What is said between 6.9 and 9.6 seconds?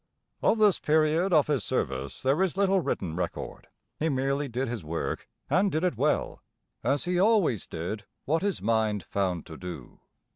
he always did what his mind found to